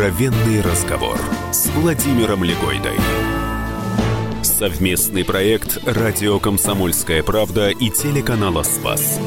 [0.00, 1.18] Откровенный разговор
[1.52, 2.96] с Владимиром Легойдой.
[4.42, 9.20] Совместный проект «Радио Комсомольская правда» и телеканала «Спас».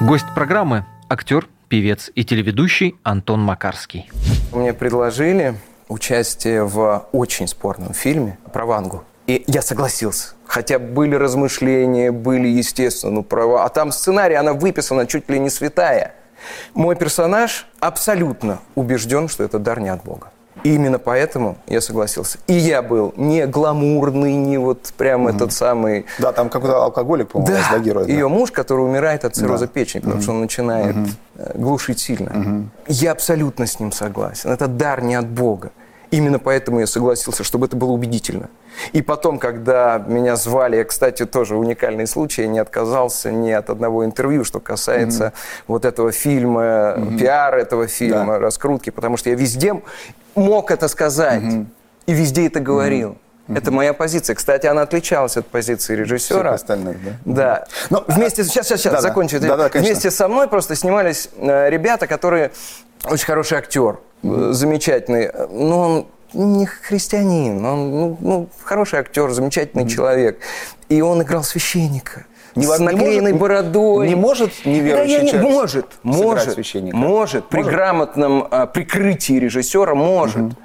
[0.00, 4.08] Гость программы– актер, певец и телеведущий Антон Макарский.
[4.52, 5.56] Мне предложили
[5.88, 9.02] участие в очень спорном фильме про Вангу.
[9.26, 10.34] И я согласился.
[10.46, 13.64] Хотя были размышления, были, естественно, ну, права.
[13.64, 16.14] А там сценарий, она выписана чуть ли не святая.
[16.74, 20.28] Мой персонаж абсолютно убежден, что это дар не от Бога.
[20.64, 22.38] И именно поэтому я согласился.
[22.46, 25.30] И я был не гламурный, не вот прям угу.
[25.30, 26.06] этот самый...
[26.18, 27.76] Да, там какой-то алкоголик, по-моему, да.
[27.76, 28.06] да, герой.
[28.06, 28.12] Да.
[28.12, 29.72] Ее муж, который умирает от цирроза да.
[29.72, 30.22] печени, потому угу.
[30.22, 31.08] что он начинает угу.
[31.54, 32.30] глушить сильно.
[32.30, 32.68] Угу.
[32.88, 34.50] Я абсолютно с ним согласен.
[34.50, 35.70] Это дар не от Бога.
[36.10, 38.48] Именно поэтому я согласился, чтобы это было убедительно.
[38.92, 43.68] И потом, когда меня звали, я, кстати, тоже уникальный случай, я не отказался ни от
[43.68, 45.64] одного интервью, что касается mm-hmm.
[45.66, 47.18] вот этого фильма, mm-hmm.
[47.18, 48.38] пиара этого фильма, да.
[48.38, 49.82] раскрутки, потому что я везде
[50.34, 51.66] мог это сказать mm-hmm.
[52.06, 53.10] и везде это говорил.
[53.10, 53.58] Mm-hmm.
[53.58, 54.34] Это моя позиция.
[54.36, 56.40] Кстати, она отличалась от позиции режиссера.
[56.40, 57.12] Всех остальных, да?
[57.24, 57.66] Да.
[57.88, 59.40] Но, Вместе, сейчас, сейчас, сейчас, да, закончу.
[59.40, 62.52] Да, да, Вместе со мной просто снимались э, ребята, которые
[63.04, 64.52] очень хороший актер, mm-hmm.
[64.52, 65.30] замечательный.
[65.50, 69.88] Но он не христианин, он ну, ну, хороший актер, замечательный mm-hmm.
[69.88, 70.40] человек.
[70.88, 72.26] И он играл священника.
[72.54, 74.08] Не, с наклеенной не может, бородой.
[74.08, 76.96] Не может неверующий да, не, человек Может, может, священника?
[76.96, 77.48] может.
[77.48, 80.36] При грамотном а, прикрытии режиссера может.
[80.38, 80.56] Угу.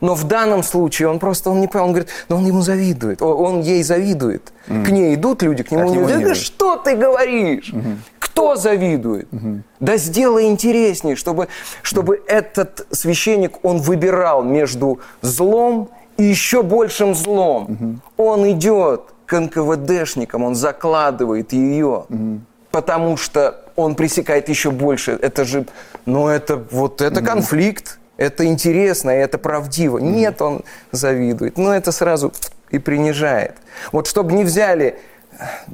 [0.00, 3.20] Но в данном случае он просто он не понял, он говорит, но он ему завидует,
[3.20, 4.52] он ей завидует.
[4.66, 4.84] Mm.
[4.84, 7.70] К ней идут люди, к нему а не говорят, да что ты говоришь?
[7.70, 7.96] Mm-hmm.
[8.40, 9.28] Кто завидует?
[9.32, 9.62] Угу.
[9.80, 11.48] Да сделай интереснее, чтобы,
[11.82, 18.00] чтобы этот священник, он выбирал между злом и еще большим злом.
[18.16, 18.24] Угу.
[18.30, 22.40] Он идет к НКВДшникам, он закладывает ее, угу.
[22.70, 25.18] потому что он пресекает еще больше.
[25.20, 25.66] Это же,
[26.06, 27.26] ну это вот это угу.
[27.26, 29.98] конфликт, это интересно, это правдиво.
[29.98, 30.06] Угу.
[30.06, 30.62] Нет, он
[30.92, 31.58] завидует.
[31.58, 32.32] Но это сразу
[32.70, 33.56] и принижает.
[33.92, 34.98] Вот чтобы не взяли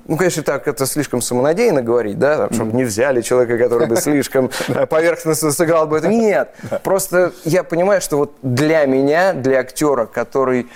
[0.06, 4.50] ну, конечно, так это слишком самонадеянно говорить, да, чтобы не взяли человека, который бы слишком
[4.88, 6.08] поверхностно сыграл бы это.
[6.08, 10.68] Нет, просто я понимаю, что вот для меня, для актера, который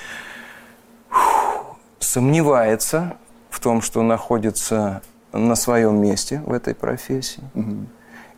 [1.98, 3.14] сомневается
[3.50, 5.02] в том, что находится
[5.32, 7.42] на своем месте в этой профессии,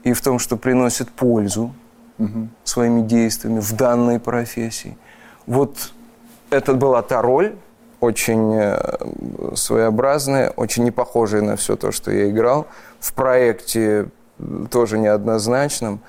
[0.04, 1.74] и в том, что приносит пользу
[2.64, 4.96] своими действиями в данной профессии.
[5.46, 5.92] Вот
[6.50, 7.54] это была та роль,
[8.02, 12.66] очень э, своеобразные, очень не похожие на все то, что я играл.
[12.98, 14.08] В проекте
[14.70, 16.00] тоже неоднозначном,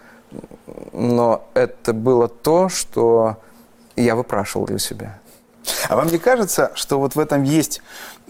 [0.92, 3.38] но это было то, что
[3.96, 5.20] я выпрашивал для себя.
[5.90, 7.82] А вам не кажется, что вот в этом есть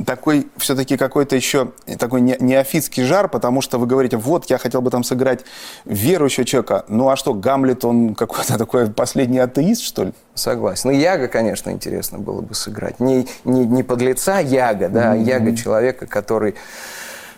[0.05, 4.89] такой все-таки какой-то еще такой неофитский жар, потому что вы говорите, вот, я хотел бы
[4.89, 5.41] там сыграть
[5.85, 6.85] верующего человека.
[6.88, 10.13] Ну а что, Гамлет, он какой-то такой последний атеист, что ли?
[10.33, 10.91] Согласен.
[10.91, 12.99] Ну, Яга, конечно, интересно было бы сыграть.
[12.99, 15.23] Не, не, не подлеца Яга, да, mm-hmm.
[15.23, 16.55] Яга человека, который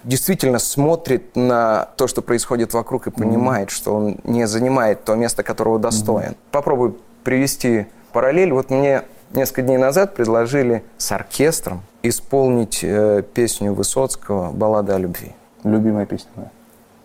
[0.04, 3.74] действительно смотрит на то, что происходит вокруг и понимает, mm-hmm.
[3.74, 6.32] что он не занимает то место, которого достоин.
[6.32, 6.52] Mm-hmm.
[6.52, 8.54] Попробую привести параллель.
[8.54, 9.04] Вот мне
[9.36, 15.34] несколько дней назад предложили с оркестром исполнить э, песню Высоцкого «Баллада о любви».
[15.64, 16.52] Любимая песня, да?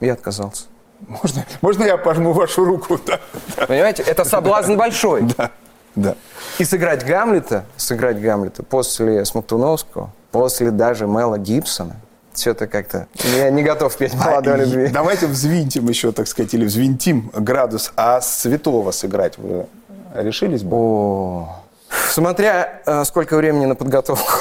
[0.00, 0.64] Я отказался.
[1.08, 2.98] Можно, можно я пожму вашу руку?
[3.06, 3.20] Да,
[3.66, 5.22] Понимаете, это соблазн большой.
[5.36, 5.50] Да,
[5.94, 6.14] да.
[6.58, 11.97] И сыграть Гамлета, сыграть Гамлета после Смоктуновского, после даже Мела Гибсона,
[12.36, 13.08] что-то как-то...
[13.36, 14.88] Я не готов петь «Балладу о любви».
[14.88, 19.66] Давайте взвинтим еще, так сказать, или взвинтим градус, а святого сыграть вы
[20.14, 20.76] решились бы?
[20.76, 21.59] О,
[22.10, 24.32] Смотря э, сколько времени на подготовку.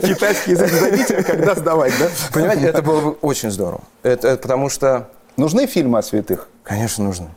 [0.00, 2.08] Китайский язык сдадите, когда сдавать, да?
[2.32, 3.82] Понимаете, это было бы очень здорово.
[4.02, 5.08] Это, потому что...
[5.36, 6.48] Нужны фильмы о святых?
[6.62, 7.28] Конечно, нужны.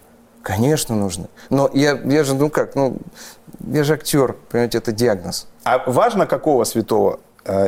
[0.41, 1.27] Конечно, нужны.
[1.49, 2.97] Но я, я же, ну как, ну,
[3.67, 5.47] я же актер, понимаете, это диагноз.
[5.65, 7.19] А важно, какого святого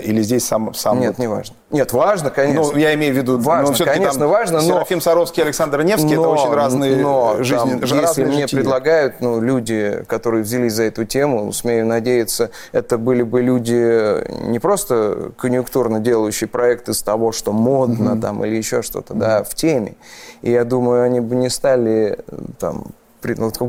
[0.03, 0.73] или здесь сам...
[0.73, 1.55] сам Нет, не важно.
[1.71, 2.61] Нет, важно, конечно.
[2.61, 3.39] Ну, я имею в виду...
[3.39, 4.67] Важно, ну, конечно, там важно, но...
[4.67, 7.79] Серафим Саровский, Александр Невский, но, это очень разные но, жизни.
[7.79, 8.59] Там, если мне жития.
[8.59, 14.59] предлагают ну, люди, которые взялись за эту тему, смею надеяться, это были бы люди не
[14.59, 18.21] просто конъюнктурно делающие проект из того, что модно mm-hmm.
[18.21, 19.19] там или еще что-то, mm-hmm.
[19.19, 19.95] да, в теме.
[20.41, 22.19] И я думаю, они бы не стали
[22.59, 22.85] там ну,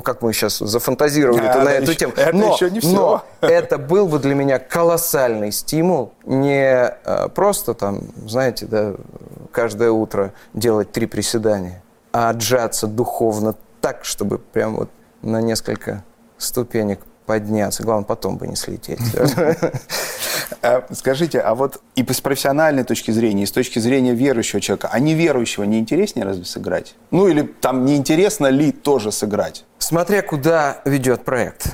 [0.02, 2.12] как мы сейчас зафантазировали а, на эту еще, тему.
[2.16, 2.93] Это но, еще не все.
[2.93, 8.94] Но это был бы для меня колоссальный стимул не а, просто там, знаете, да,
[9.52, 11.82] каждое утро делать три приседания,
[12.12, 14.90] а отжаться духовно так, чтобы прям вот
[15.22, 16.05] на несколько
[16.38, 17.82] ступенек подняться.
[17.82, 18.98] Главное, потом бы не слететь.
[20.62, 24.90] А, скажите, а вот и с профессиональной точки зрения, и с точки зрения верующего человека,
[24.92, 26.94] а неверующего не интереснее разве сыграть?
[27.10, 29.64] Ну или там неинтересно ли тоже сыграть?
[29.78, 31.69] Смотря куда ведет проект.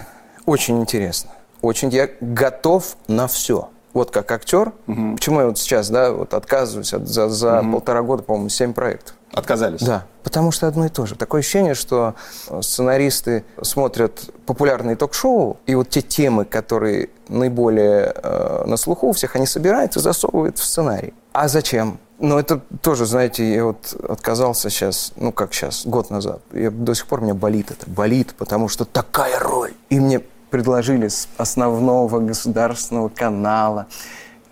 [0.47, 1.31] Очень интересно.
[1.61, 3.71] Очень я готов на все.
[3.93, 4.73] Вот как актер.
[4.87, 5.14] Угу.
[5.17, 7.73] Почему я вот сейчас, да, вот отказываюсь от, за, за угу.
[7.73, 9.14] полтора года, по-моему, семь проектов.
[9.32, 9.82] Отказались?
[9.82, 11.14] Да, потому что одно и то же.
[11.14, 12.14] Такое ощущение, что
[12.61, 19.37] сценаристы смотрят популярные ток-шоу, и вот те темы, которые наиболее э, на слуху у всех,
[19.37, 21.12] они собирают и засовывают в сценарий.
[21.32, 21.99] А зачем?
[22.19, 26.40] Ну, это тоже, знаете, я вот отказался сейчас, ну, как сейчас, год назад.
[26.52, 29.73] Я, до сих пор меня болит это, болит, потому что такая роль.
[29.88, 33.87] И мне предложили с основного государственного канала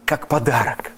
[0.04, 0.93] как подарок.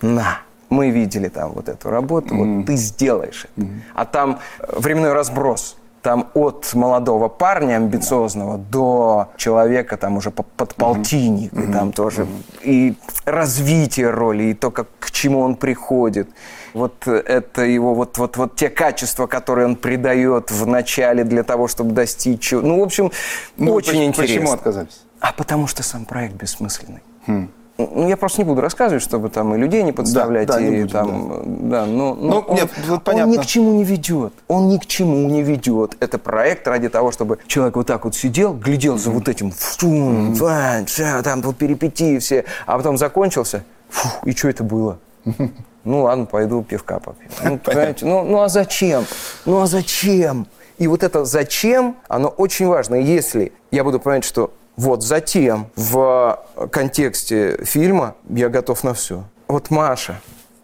[0.00, 0.38] На!
[0.68, 2.56] Мы видели там вот эту работу, mm-hmm.
[2.58, 3.66] вот ты сделаешь это.
[3.66, 3.80] Mm-hmm.
[3.94, 4.38] А там
[4.68, 11.70] временной разброс там от молодого парня амбициозного до человека там уже подполтинник, mm-hmm.
[11.70, 12.26] и там тоже
[12.62, 12.94] и
[13.24, 16.28] развитие роли, и то, как, к чему он приходит.
[16.74, 21.68] Вот это его, вот, вот, вот те качества, которые он придает в начале для того,
[21.68, 22.50] чтобы достичь...
[22.52, 23.12] Ну, в общем,
[23.56, 24.40] ну, очень почему, интересно.
[24.40, 25.02] Почему отказались?
[25.20, 27.02] А потому что сам проект бессмысленный.
[27.26, 27.48] Хм.
[27.78, 30.68] Ну, я просто не буду рассказывать, чтобы там и людей не подставлять, да, да, и
[30.68, 31.28] не буду, там,
[31.68, 31.84] да.
[31.84, 33.32] да но, но ну, нет, он, понятно.
[33.32, 35.96] он ни к чему не ведет, он ни к чему не ведет.
[36.00, 40.34] Это проект ради того, чтобы человек вот так вот сидел, глядел за вот этим, фу,
[40.34, 44.98] фу, там вот перипетии все, а потом закончился, фу, и что это было?
[45.84, 47.28] Ну ладно, пойду пивка попью.
[47.42, 49.04] Ну, понимаете, ну, ну а зачем?
[49.46, 50.46] Ну а зачем?
[50.78, 52.94] И вот это зачем, оно очень важно.
[52.94, 56.38] Если я буду понимать, что вот затем в
[56.70, 59.24] контексте фильма я готов на все.
[59.48, 60.20] Вот Маша,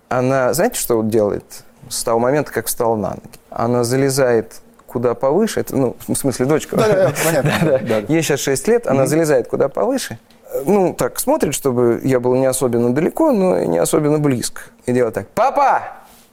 [0.09, 1.45] она, знаете, что вот делает
[1.89, 3.21] с того момента, как встала на ноги?
[3.51, 6.77] Она залезает куда повыше, это, ну, в смысле, дочка.
[6.77, 7.53] Да, да, понятно.
[7.63, 7.99] да, да.
[8.09, 10.19] Ей сейчас 6 лет, она залезает куда повыше,
[10.65, 14.63] ну, так смотрит, чтобы я был не особенно далеко, но и не особенно близко.
[14.87, 15.83] И делает так, папа!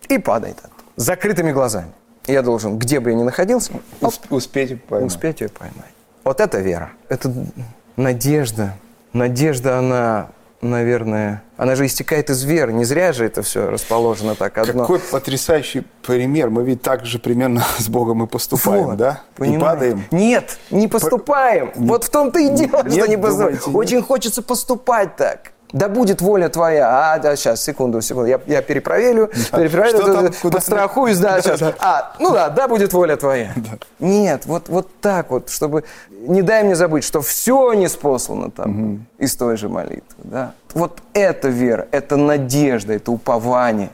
[0.07, 0.57] И падает
[0.95, 1.91] с закрытыми глазами.
[2.27, 3.73] Я должен, где бы я ни находился,
[4.29, 5.11] успеть поймать.
[5.11, 5.94] Успеть ее поймать.
[6.25, 6.91] Вот это вера.
[7.07, 7.31] Это
[7.97, 8.73] надежда.
[9.13, 10.29] Надежда, она,
[10.59, 12.73] наверное, она же истекает из веры.
[12.73, 14.81] Не зря же это все расположено так одно.
[14.81, 16.49] Какой потрясающий пример.
[16.49, 19.21] Мы ведь так же примерно с Богом и поступаем, вот, да?
[19.35, 19.57] Понимаете?
[19.57, 20.03] И падаем.
[20.09, 21.71] Нет, не поступаем.
[21.71, 21.79] По...
[21.79, 23.75] Вот в том-то и дело, Нет, что не поступаем.
[23.75, 27.13] Очень хочется поступать так да будет воля твоя.
[27.13, 29.57] А, да, сейчас, секунду, секунду, я, я перепроверю, да.
[29.57, 31.59] перепроверю, Что там, куда подстрахуюсь, да, да, сейчас.
[31.59, 31.75] Да.
[31.79, 33.51] А, ну да, да, будет воля твоя.
[33.57, 33.77] Да.
[33.99, 38.93] Нет, вот, вот так вот, чтобы, не дай мне забыть, что все не спослано там
[38.93, 38.99] угу.
[39.17, 40.53] из той же молитвы, да.
[40.73, 43.89] Вот это вера, это надежда, это упование.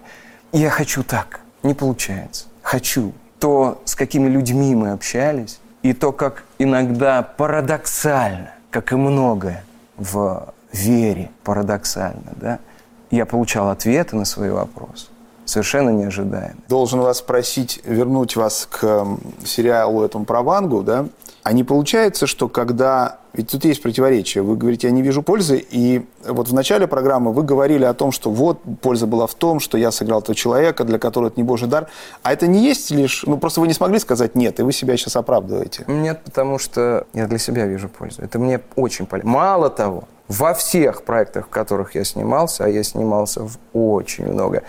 [0.52, 2.46] я хочу так, не получается.
[2.62, 3.12] Хочу.
[3.40, 9.64] То, с какими людьми мы общались, и то, как иногда парадоксально, как и многое
[9.98, 12.60] в вере, парадоксально, да,
[13.10, 15.08] я получал ответы на свои вопросы,
[15.46, 16.56] совершенно неожидаемые.
[16.70, 19.06] Должен вас спросить, вернуть вас к
[19.44, 21.08] сериалу этому про Вангу, да,
[21.44, 23.18] а не получается, что когда...
[23.34, 24.44] Ведь тут есть противоречие.
[24.44, 28.12] Вы говорите, я не вижу пользы, и вот в начале программы вы говорили о том,
[28.12, 31.44] что вот польза была в том, что я сыграл этого человека, для которого это не
[31.44, 31.88] божий дар.
[32.22, 33.24] А это не есть лишь...
[33.26, 35.86] Ну, просто вы не смогли сказать нет, и вы себя сейчас оправдываете.
[35.88, 38.22] Нет, потому что я для себя вижу пользу.
[38.22, 39.32] Это мне очень полезно.
[39.32, 44.64] Мало того, во всех проектах, в которых я снимался, а я снимался в очень много,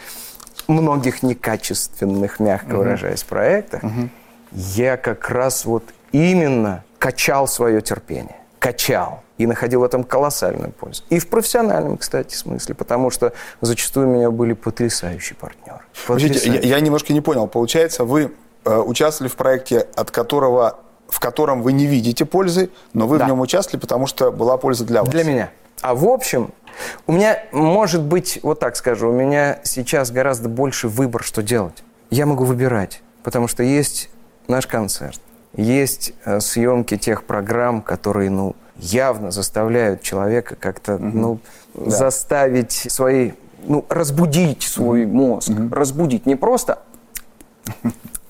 [0.67, 2.79] многих некачественных, мягко угу.
[2.79, 4.09] выражаясь, проектах, угу.
[4.51, 8.37] я как раз вот именно качал свое терпение.
[8.59, 9.23] Качал.
[9.39, 11.03] И находил в этом колоссальную пользу.
[11.11, 15.81] И в профессиональном, кстати, смысле, потому что зачастую у меня были потрясающие партнеры.
[16.07, 16.55] Потрясающие.
[16.55, 17.49] Я, я немножко не понял.
[17.49, 18.33] Получается, вы
[18.65, 20.79] э, участвовали в проекте, от которого
[21.13, 23.27] в котором вы не видите пользы, но вы да.
[23.27, 25.11] в нем участвовали, потому что была польза для вас.
[25.11, 25.51] Для меня.
[25.83, 26.53] А в общем,
[27.07, 31.85] у меня, может быть, вот так скажу, у меня сейчас гораздо больше выбор, что делать.
[32.09, 34.09] Я могу выбирать, потому что есть
[34.49, 35.21] наш концерт,
[35.55, 41.05] есть э, съемки тех программ, которые, ну, явно заставляют человека как-то, угу.
[41.05, 41.41] ну,
[41.75, 41.91] да.
[41.91, 43.33] заставить свои,
[43.65, 45.75] ну, разбудить свой мозг, угу.
[45.75, 46.79] разбудить не просто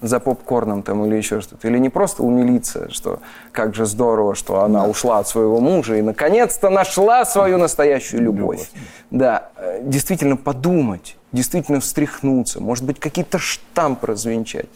[0.02, 1.66] за попкорном там или еще что-то.
[1.68, 3.21] Или не просто умилиться, что
[3.52, 8.71] как же здорово, что она ушла от своего мужа и наконец-то нашла свою настоящую любовь.
[9.11, 14.66] Да, э, действительно подумать, действительно встряхнуться, может быть, какие-то штампы развенчать.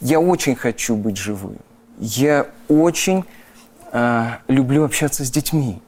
[0.00, 1.56] Я очень хочу быть живым.
[1.98, 3.24] Я очень
[3.92, 5.80] э, люблю общаться с детьми.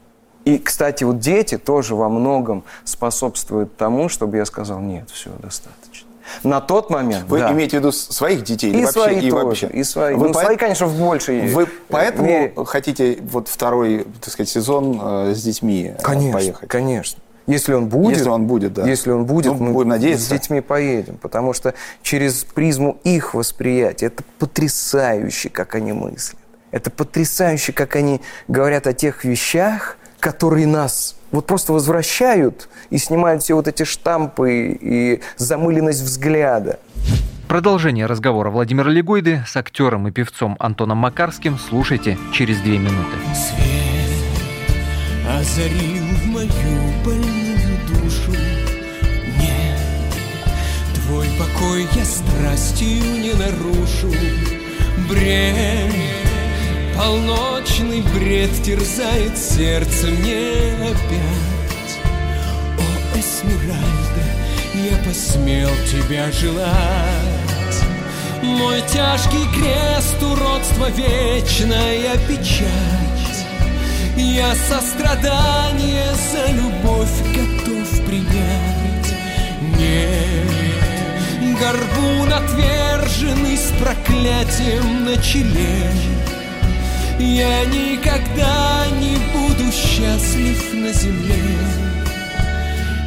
[0.45, 6.06] И, кстати, вот дети тоже во многом способствуют тому, чтобы я сказал, нет, все, достаточно.
[6.43, 7.51] На тот момент, Вы да.
[7.51, 8.71] имеете в виду своих детей?
[8.71, 9.67] И или свои вообще, тоже, и вообще?
[9.67, 10.15] и свои.
[10.15, 10.41] Вы ну, по...
[10.41, 12.53] свои, конечно, в большей Вы поэтому мере.
[12.65, 16.69] хотите вот второй, так сказать, сезон э, с детьми э, конечно, поехать?
[16.69, 18.87] Конечно, Если он будет, если он будет, да.
[18.87, 20.25] Если он будет, ну, мы будем надеяться.
[20.25, 26.39] с детьми поедем, потому что через призму их восприятия это потрясающе, как они мыслят.
[26.71, 33.43] Это потрясающе, как они говорят о тех вещах, которые нас вот просто возвращают и снимают
[33.43, 36.79] все вот эти штампы и замыленность взгляда.
[37.47, 43.15] Продолжение разговора Владимира Легойды с актером и певцом Антоном Макарским слушайте через две минуты.
[43.33, 43.87] Свет
[45.29, 46.49] озарил мою
[47.05, 48.31] больную душу.
[49.39, 49.79] Нет,
[50.95, 54.13] твой покой я страстью не нарушу.
[55.09, 56.26] Бред,
[56.97, 61.99] полночный бред терзает сердце мне опять.
[62.77, 64.25] О, Эсмеральда,
[64.73, 66.73] я посмел тебя желать.
[68.41, 72.67] Мой тяжкий крест, уродство, вечная печать.
[74.15, 79.13] Я сострадание за любовь готов принять.
[79.77, 86.16] Нет, горбун отверженный с проклятием на челе.
[87.19, 91.87] Я никогда не буду счастлив на земле.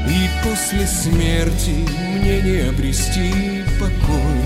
[0.09, 1.87] И после смерти
[2.17, 4.43] мне не обрести покой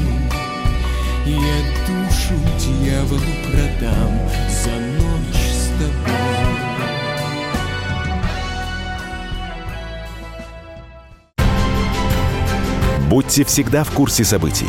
[1.24, 6.14] Я душу дьяволу продам за ночь с тобой
[13.08, 14.68] Будьте всегда в курсе событий.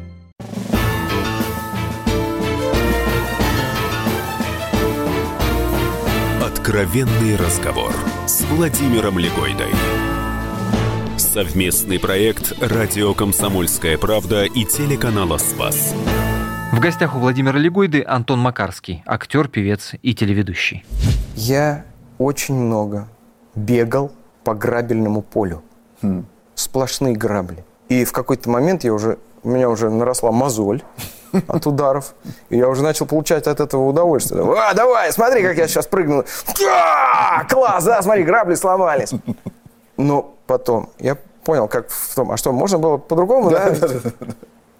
[6.61, 7.91] Откровенный разговор
[8.27, 9.71] с Владимиром Легойдой.
[11.17, 15.95] Совместный проект «Радио Комсомольская правда» и телеканала «Спас».
[16.71, 20.85] В гостях у Владимира Легойды Антон Макарский, актер, певец и телеведущий.
[21.33, 21.83] Я
[22.19, 23.07] очень много
[23.55, 24.11] бегал
[24.43, 25.63] по грабельному полю.
[26.03, 26.27] Хм.
[26.53, 27.65] Сплошные грабли.
[27.89, 30.83] И в какой-то момент я уже, у меня уже наросла мозоль
[31.47, 32.13] от ударов.
[32.49, 34.43] И я уже начал получать от этого удовольствие.
[34.57, 36.25] А, давай, смотри, как я сейчас прыгну.
[36.69, 39.11] А, класс, да, смотри, грабли сломались.
[39.97, 43.73] Но потом я понял, как в том, а что, можно было по-другому, да?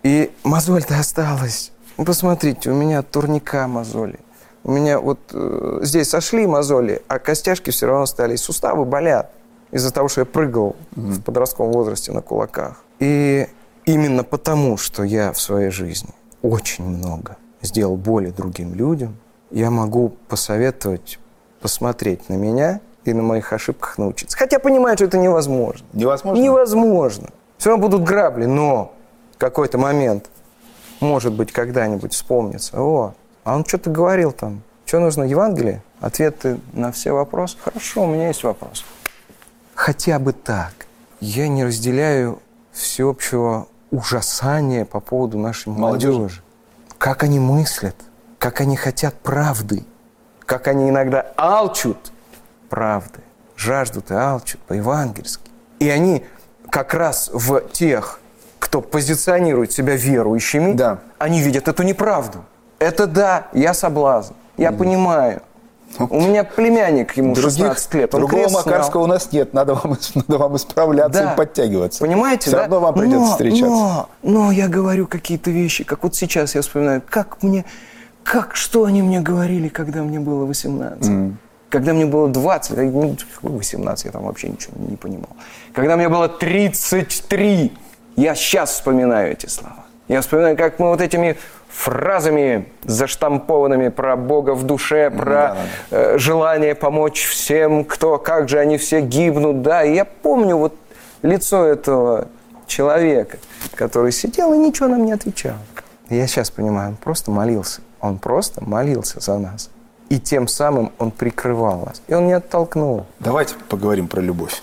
[0.03, 1.71] И мозоль-то осталась.
[1.97, 4.19] Ну, посмотрите, у меня турника мозоли.
[4.63, 8.41] У меня вот э, здесь сошли мозоли, а костяшки все равно остались.
[8.41, 9.31] Суставы болят
[9.71, 11.11] из-за того, что я прыгал mm-hmm.
[11.11, 12.83] в подростковом возрасте на кулаках.
[12.99, 13.47] И
[13.85, 16.11] именно потому, что я в своей жизни
[16.41, 19.17] очень много сделал боли другим людям,
[19.51, 21.19] я могу посоветовать
[21.61, 24.37] посмотреть на меня и на моих ошибках научиться.
[24.37, 25.85] Хотя понимаю, что это невозможно.
[25.93, 26.41] Невозможно?
[26.41, 27.29] Невозможно.
[27.57, 28.93] Все равно будут грабли, но
[29.35, 30.29] в какой-то момент,
[30.99, 32.81] может быть, когда-нибудь вспомнится.
[32.81, 34.63] О, а он что-то говорил там.
[34.85, 35.83] Что нужно, Евангелие?
[35.99, 37.57] Ответы на все вопросы?
[37.63, 38.83] Хорошо, у меня есть вопрос.
[39.75, 40.73] Хотя бы так.
[41.19, 42.39] Я не разделяю
[42.71, 46.17] всеобщего ужасания по поводу нашей молодежи.
[46.17, 46.41] молодежи.
[46.97, 47.95] Как они мыслят,
[48.39, 49.85] как они хотят правды,
[50.45, 52.11] как они иногда алчут
[52.69, 53.19] правды,
[53.55, 55.51] жаждут и алчут по-евангельски.
[55.79, 56.25] И они
[56.69, 58.19] как раз в тех,
[58.59, 60.99] кто позиционирует себя верующими, да.
[61.19, 62.45] они видят эту неправду.
[62.79, 65.41] Это да, я соблазн, я mm понимаю.
[65.99, 68.15] У меня племянник, ему Других, 16 лет.
[68.15, 69.53] Он другого Макарского у нас нет.
[69.53, 71.33] Надо вам, надо вам исправляться да.
[71.33, 71.99] и подтягиваться.
[71.99, 72.61] Понимаете, Все да?
[72.61, 73.65] равно вам придется но, встречаться.
[73.65, 77.65] Но, но я говорю какие-то вещи, как вот сейчас я вспоминаю, как мне,
[78.23, 81.03] как, что они мне говорили, когда мне было 18.
[81.03, 81.33] Mm.
[81.69, 82.93] Когда мне было 20,
[83.41, 85.29] 18, я там вообще ничего не понимал.
[85.73, 87.71] Когда мне было 33,
[88.17, 89.85] я сейчас вспоминаю эти слова.
[90.09, 91.37] Я вспоминаю, как мы вот этими
[91.71, 95.57] фразами заштампованными про Бога в душе, про да,
[95.89, 95.97] да.
[95.97, 99.83] Э, желание помочь всем, кто, как же они все гибнут, да.
[99.83, 100.75] И я помню вот
[101.21, 102.27] лицо этого
[102.67, 103.37] человека,
[103.75, 105.55] который сидел и ничего нам не отвечал.
[106.09, 107.81] я сейчас понимаю, он просто молился.
[107.99, 109.69] Он просто молился за нас.
[110.09, 112.01] И тем самым он прикрывал нас.
[112.07, 113.05] И он не оттолкнул.
[113.19, 114.61] Давайте поговорим про любовь.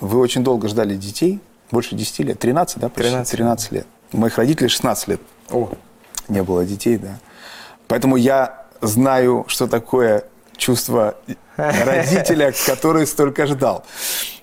[0.00, 2.88] Вы очень долго ждали детей, больше 10 лет, 13, да?
[2.88, 3.86] 13, 13 лет.
[4.12, 5.20] У моих родителей 16 лет.
[5.50, 5.70] О
[6.28, 7.18] не было детей, да.
[7.88, 10.24] Поэтому я знаю, что такое
[10.56, 11.16] чувство
[11.56, 13.84] родителя, который столько ждал.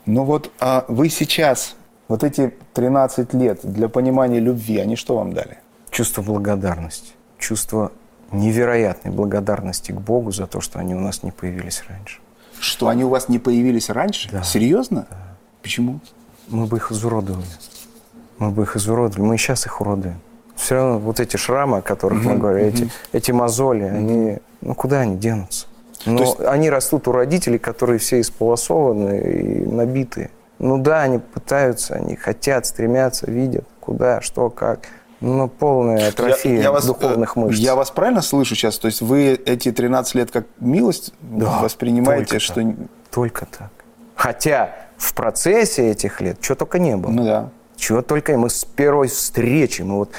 [0.06, 1.76] Но вот а вы сейчас,
[2.08, 5.58] вот эти 13 лет для понимания любви, они что вам дали?
[5.90, 7.14] Чувство благодарности.
[7.38, 7.92] Чувство
[8.32, 12.20] невероятной благодарности к Богу за то, что они у нас не появились раньше.
[12.60, 14.30] Что они у вас не появились раньше?
[14.32, 14.44] Да.
[14.44, 15.08] Серьезно?
[15.10, 15.18] Да.
[15.62, 16.00] Почему?
[16.48, 17.46] Мы бы их изуродовали.
[18.38, 19.28] мы бы их изуродовали.
[19.28, 20.20] Мы и сейчас их уродуем.
[20.72, 25.02] Все равно вот эти шрамы, о которых мы говорим, эти, эти мозоли, они, ну куда
[25.02, 25.66] они денутся?
[26.06, 26.40] Но есть...
[26.40, 30.30] они растут у родителей, которые все исполосованы и набитые.
[30.60, 34.88] Ну да, они пытаются, они хотят, стремятся, видят, куда, что, как.
[35.20, 37.60] Ну, полная атрофия я, я вас, духовных мышц.
[37.60, 38.78] Я вас правильно слышу сейчас?
[38.78, 42.28] То есть вы эти 13 лет как милость да, воспринимаете?
[42.28, 42.54] Только что...
[42.54, 42.76] так.
[43.12, 43.72] Только так.
[44.16, 47.12] Хотя в процессе этих лет чего только не было.
[47.12, 47.50] Ну да.
[47.76, 50.12] Чего только мы с первой встречи, мы вот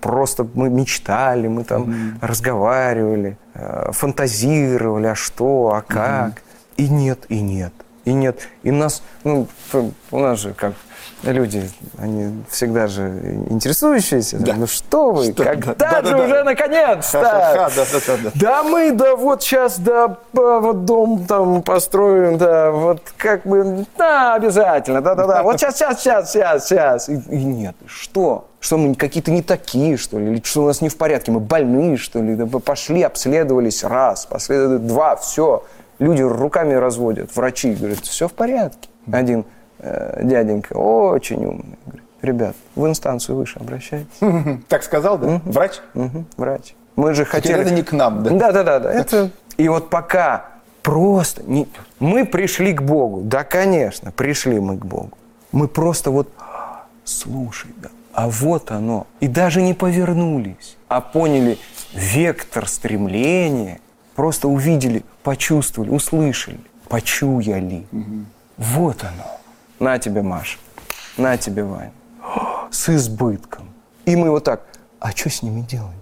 [0.00, 6.30] просто мы мечтали, мы там mm разговаривали, э, фантазировали, а что, а как.
[6.30, 6.42] mm
[6.76, 7.72] И нет, и нет,
[8.08, 8.40] и нет.
[8.62, 9.46] И нас, ну,
[10.10, 10.74] у нас же как
[11.22, 13.08] люди, они всегда же
[13.50, 14.38] интересующиеся.
[14.38, 14.54] Да.
[14.54, 15.44] Ну что вы, что?
[15.44, 16.44] когда да, же да, уже да.
[16.44, 17.20] наконец-то?
[17.20, 18.30] Да, да, да, да.
[18.34, 24.34] да мы, да вот сейчас, да, вот дом там построим, да, вот как бы, да,
[24.34, 27.08] обязательно, да-да-да, вот сейчас, сейчас, сейчас, сейчас, сейчас.
[27.08, 28.46] И, и нет, что?
[28.60, 30.32] Что мы какие-то не такие, что ли?
[30.32, 31.30] Или что у нас не в порядке?
[31.30, 32.34] Мы больные, что ли?
[32.34, 35.62] Да пошли, обследовались раз, последовали два, все.
[35.98, 38.88] Люди руками разводят, врачи говорят, все в порядке.
[39.10, 39.44] Один–
[39.78, 41.78] э, дяденька очень умный.
[41.86, 44.18] Говорит, ребят, в инстанцию выше обращайтесь.
[44.68, 45.40] Так сказал, да?
[45.44, 45.80] Врач?
[46.36, 46.74] Врач.
[46.96, 47.60] Мы же хотели...
[47.60, 48.30] это не к нам, да?
[48.30, 48.78] Да, да, да.
[48.80, 48.92] да.
[48.92, 49.30] Это...
[49.56, 50.46] И вот пока
[50.82, 51.42] просто...
[51.44, 51.68] Не...
[52.00, 53.22] Мы пришли к Богу.
[53.22, 55.16] Да, конечно, пришли мы к Богу.
[55.52, 56.28] Мы просто вот...
[57.04, 59.06] Слушай, да, а вот оно.
[59.20, 61.56] И даже не повернулись, а поняли
[61.94, 63.80] вектор стремления,
[64.18, 66.58] просто увидели, почувствовали, услышали,
[66.88, 67.86] почуяли.
[67.92, 68.24] Угу.
[68.56, 69.38] Вот оно
[69.78, 70.58] на тебе, Маша,
[71.16, 71.92] на тебе, Вань,
[72.72, 73.68] с избытком.
[74.06, 74.66] И мы вот так,
[74.98, 75.94] а что с ними делать?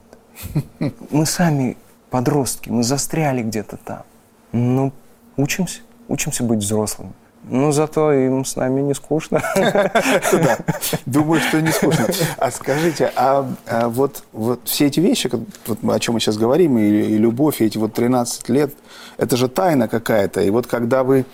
[1.11, 1.77] Мы сами
[2.09, 4.05] подростки, мы застряли где-то там.
[4.51, 4.95] Ну,
[5.37, 7.13] учимся, учимся быть взрослыми.
[7.49, 9.41] Но зато им с нами не скучно.
[9.55, 10.59] Да,
[11.07, 12.07] думаю, что не скучно.
[12.39, 15.31] А скажите, а, а вот, вот все эти вещи,
[15.67, 18.75] вот о чем мы сейчас говорим, и, и любовь, и эти вот 13 лет,
[19.17, 20.41] это же тайна какая-то.
[20.41, 21.25] И вот когда вы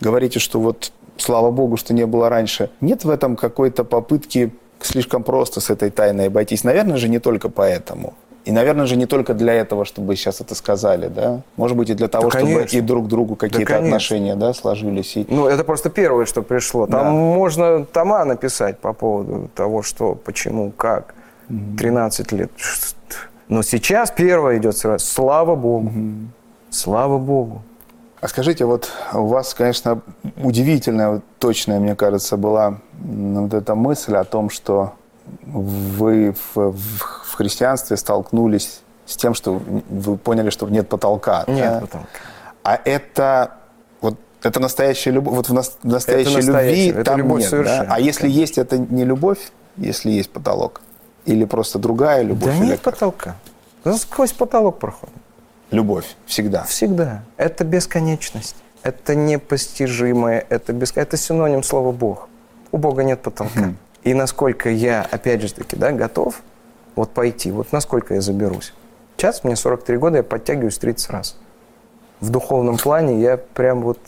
[0.00, 2.70] говорите, что вот слава богу, что не было раньше.
[2.80, 6.64] Нет в этом какой-то попытки слишком просто с этой тайной обойтись?
[6.64, 8.14] Наверное же, не только поэтому.
[8.44, 11.42] И, наверное же, не только для этого, чтобы сейчас это сказали, да?
[11.56, 15.16] Может быть, и для того, да, чтобы и друг другу какие-то да, отношения да, сложились.
[15.16, 15.26] И...
[15.28, 16.86] Ну, это просто первое, что пришло.
[16.86, 17.10] Там да.
[17.10, 21.14] можно тома написать по поводу того, что, почему, как.
[21.78, 22.50] 13 лет.
[23.48, 25.04] Но сейчас первое идет сразу.
[25.04, 25.88] Слава Богу.
[25.88, 26.14] Угу.
[26.70, 27.62] Слава Богу.
[28.20, 30.02] А скажите, вот у вас, конечно,
[30.36, 34.92] удивительная, точная, мне кажется, была вот эта мысль о том, что
[35.46, 41.44] вы в, в христианстве столкнулись с тем, что вы поняли, что нет потолка.
[41.46, 41.80] Нет да?
[41.80, 42.08] потолка.
[42.62, 43.56] А это
[44.00, 45.34] вот это настоящая любовь.
[45.34, 47.64] Вот в настоящей это любви это там любовь нет.
[47.64, 47.86] Да?
[47.88, 48.40] А если конечно.
[48.40, 50.80] есть это не любовь, если есть потолок,
[51.26, 52.56] или просто другая любовь?
[52.58, 52.94] Да нет как?
[52.94, 53.36] потолка.
[53.96, 55.14] Сквозь потолок проходит.
[55.70, 56.64] Любовь всегда.
[56.64, 57.22] Всегда.
[57.36, 58.56] Это бесконечность.
[58.82, 60.96] Это непостижимое, это, беск...
[60.96, 62.28] это синоним слова Бог.
[62.72, 63.60] У Бога нет потолка.
[63.60, 63.74] Mm.
[64.02, 66.40] И насколько я, опять же таки, да, готов
[66.96, 68.72] вот пойти, вот насколько я заберусь.
[69.16, 71.36] Сейчас мне 43 года, я подтягиваюсь 30 раз.
[72.20, 73.98] В духовном плане я прям вот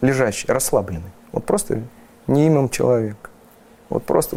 [0.00, 1.10] лежащий, расслабленный.
[1.32, 1.80] Вот просто
[2.26, 3.30] неимым человек.
[3.88, 4.36] Вот просто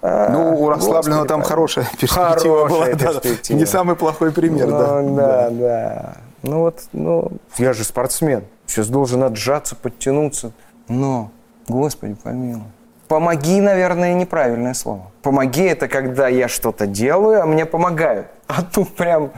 [0.00, 2.86] а, ну, у расслабленного там хорошая перспектива была.
[2.86, 3.58] Перспектива.
[3.58, 5.02] Не самый плохой пример, ну, да.
[5.02, 6.16] Да, да.
[6.42, 8.44] Ну вот, ну, я же спортсмен.
[8.66, 10.52] Сейчас должен отжаться, подтянуться.
[10.88, 11.30] Но,
[11.68, 12.64] Господи, помилуй.
[13.12, 15.02] Помоги, наверное, неправильное слово.
[15.20, 18.28] Помоги– это когда я что-то делаю, а мне помогают.
[18.46, 19.32] А тут прям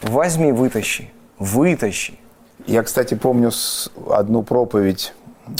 [0.00, 1.10] возьми, вытащи.
[1.38, 2.18] Вытащи.
[2.64, 3.50] Я, кстати, помню
[4.08, 5.12] одну проповедь,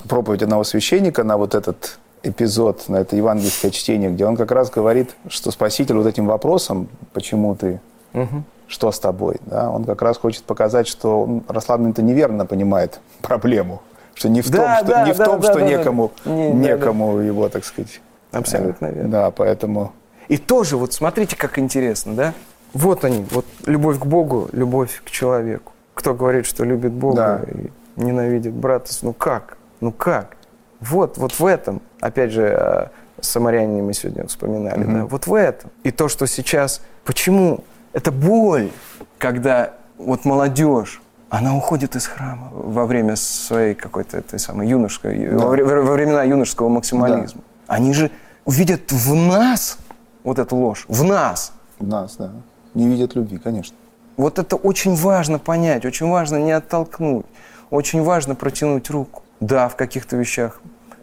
[0.08, 4.70] проповедь одного священника на вот этот эпизод, на это евангельское чтение, где он как раз
[4.70, 7.80] говорит, что Спаситель вот этим вопросом, почему ты,
[8.14, 8.44] угу.
[8.66, 13.82] что с тобой, да, он как раз хочет показать, что он расслабленно-то неверно понимает проблему,
[14.18, 16.12] что не в да, том, что, да, не в да, том, да, что да, некому.
[16.24, 17.24] Не, некому да, да.
[17.24, 18.00] его, так сказать.
[18.32, 19.10] Абсолютно э, верно.
[19.10, 19.92] Да, поэтому...
[20.26, 22.34] И тоже, вот смотрите, как интересно, да?
[22.74, 25.72] Вот они, вот любовь к Богу, любовь к человеку.
[25.94, 27.52] Кто говорит, что любит Бога да.
[27.52, 29.56] и ненавидит брата, ну как?
[29.80, 30.36] Ну как?
[30.80, 32.86] Вот, вот в этом, опять же, э,
[33.20, 34.94] самаряне мы сегодня вспоминали, mm-hmm.
[34.94, 35.70] да, вот в этом.
[35.84, 37.64] И то, что сейчас, почему?
[37.92, 38.70] Это боль,
[39.18, 41.00] когда вот молодежь,
[41.30, 45.36] она уходит из храма во время своей какой-то этой самой юношеской, да.
[45.36, 47.42] во, во времена юношеского максимализма.
[47.66, 47.74] Да.
[47.74, 48.10] Они же
[48.44, 49.78] увидят в нас
[50.24, 51.52] вот эту ложь, в нас.
[51.78, 52.32] В нас, да.
[52.74, 53.76] Не видят любви, конечно.
[54.16, 57.26] Вот это очень важно понять, очень важно не оттолкнуть,
[57.70, 59.22] очень важно протянуть руку.
[59.40, 60.60] Да, в каких-то вещах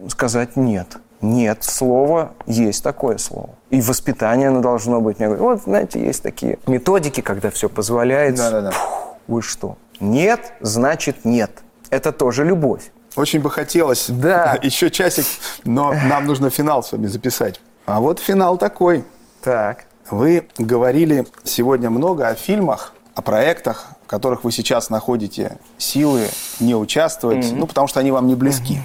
[0.10, 0.98] сказать нет.
[1.22, 3.52] Нет, слово есть такое слово.
[3.70, 5.20] И воспитание оно должно быть.
[5.20, 8.52] Мне говорят, вот, знаете, есть такие методики, когда все позволяется.
[8.52, 8.72] Да-да-да.
[8.72, 9.78] Фух, Вы что?
[10.00, 11.52] Нет, значит нет.
[11.90, 12.92] Это тоже любовь.
[13.16, 14.58] Очень бы хотелось Да.
[14.62, 15.26] еще часик,
[15.64, 17.62] но нам нужно финал с вами записать.
[17.86, 19.06] А вот финал такой.
[19.42, 19.86] Так.
[20.10, 26.28] Вы говорили сегодня много о фильмах, о проектах, в которых вы сейчас находите силы
[26.60, 28.80] не участвовать, ну, потому что они вам не близки.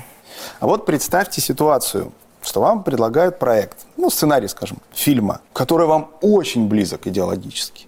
[0.60, 6.68] А вот представьте ситуацию, что вам предлагают проект, ну, сценарий, скажем, фильма, который вам очень
[6.68, 7.86] близок идеологически,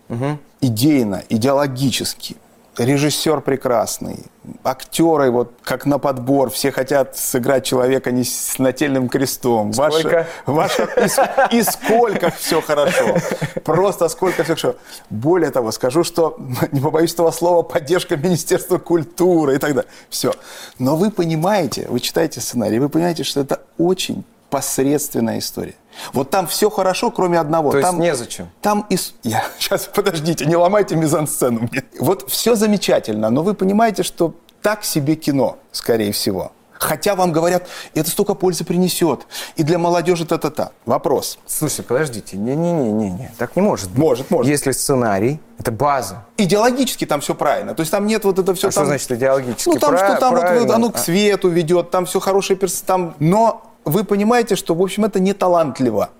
[0.60, 2.36] идейно, идеологически.
[2.78, 4.24] Режиссер прекрасный,
[4.64, 9.74] актеры вот как на подбор, все хотят сыграть человека не с нательным крестом.
[9.74, 10.26] Сколько?
[10.46, 13.16] Ваше, ваше, и, и сколько все хорошо.
[13.62, 14.76] Просто сколько все хорошо.
[15.10, 16.38] Более того, скажу, что,
[16.72, 19.90] не побоюсь этого слова, поддержка Министерства культуры и так далее.
[20.08, 20.32] Все.
[20.78, 25.74] Но вы понимаете, вы читаете сценарий, вы понимаете, что это очень посредственная история.
[26.12, 27.70] Вот там все хорошо, кроме одного.
[27.70, 28.50] То есть там, незачем?
[28.60, 29.14] Там из...
[29.22, 29.42] Я...
[29.58, 31.82] Сейчас, подождите, не ломайте мизансцену мне.
[31.98, 36.52] Вот все замечательно, но вы понимаете, что так себе кино, скорее всего.
[36.74, 39.20] Хотя вам говорят, это столько пользы принесет.
[39.56, 40.72] И для молодежи та-та-та.
[40.84, 41.38] Вопрос.
[41.46, 43.98] Слушай, подождите, не-не-не-не, так не может быть.
[43.98, 44.50] Может, может.
[44.50, 46.24] Если сценарий, это база.
[46.36, 47.74] Идеологически там все правильно.
[47.74, 49.70] То есть там нет вот это все А что значит идеологически?
[49.70, 50.74] Ну, там Пра- что там вот правильно.
[50.74, 50.98] оно к А.
[50.98, 52.82] свету ведет, там все хорошие перс...
[52.82, 53.14] там.
[53.20, 56.10] Но вы понимаете, что, в общем, это не талантливо.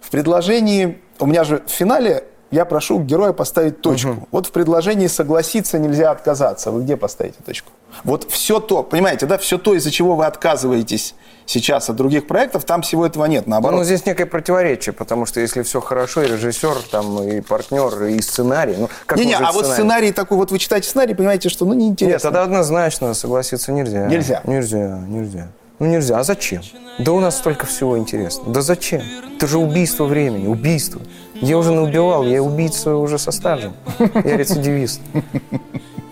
[0.00, 4.28] В предложении, у меня же в финале я прошу героя поставить точку.
[4.30, 6.70] Вот в предложении согласиться нельзя отказаться.
[6.70, 7.72] Вы где поставите точку?
[8.04, 11.14] Вот все то, понимаете, да, все то, из-за чего вы отказываетесь
[11.46, 13.46] сейчас от других проектов, там всего этого нет.
[13.46, 13.80] Наоборот.
[13.80, 18.20] Ну, здесь некое противоречие, потому что если все хорошо, и режиссер, там, и партнер, и
[18.20, 21.72] сценарий, ну, как Не-не, а вот сценарий такой, вот вы читаете сценарий, понимаете, что ну
[21.72, 22.20] Нет, неинтересно.
[22.20, 24.06] тогда однозначно согласиться нельзя.
[24.08, 24.42] Нельзя.
[24.44, 25.48] Нельзя, нельзя.
[25.82, 26.62] Ну нельзя, а зачем?
[27.00, 28.52] Да у нас столько всего интересного.
[28.52, 29.02] Да зачем?
[29.34, 31.00] Это же убийство времени, убийство.
[31.34, 33.72] Я уже наубивал, я убийца уже со стажем.
[33.98, 35.00] Я рецидивист.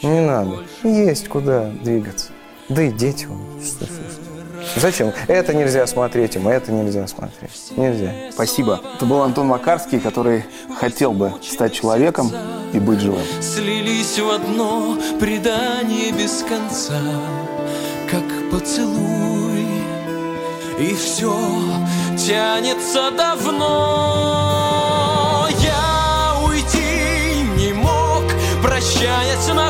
[0.02, 0.64] Не надо.
[0.82, 2.30] Есть куда двигаться.
[2.68, 3.28] Да и дети.
[3.64, 4.80] что- что- что.
[4.80, 5.12] Зачем?
[5.28, 7.52] Это нельзя смотреть, им это нельзя смотреть.
[7.76, 8.12] Нельзя.
[8.32, 8.80] Спасибо.
[8.96, 10.46] Это был Антон Макарский, который
[10.80, 12.32] хотел бы стать человеком
[12.72, 13.22] и быть живым.
[13.40, 16.98] Слились в одно предание без конца,
[18.10, 19.66] как поцелуй.
[20.78, 21.32] И все
[22.18, 24.26] тянется давно.
[25.60, 28.24] Я уйти не мог,
[28.62, 29.69] прощаясь навсегда.